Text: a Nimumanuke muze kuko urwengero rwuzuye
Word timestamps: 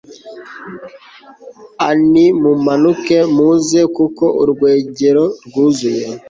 a 1.87 1.89
Nimumanuke 2.11 3.17
muze 3.35 3.81
kuko 3.95 4.25
urwengero 4.43 5.23
rwuzuye 5.45 6.05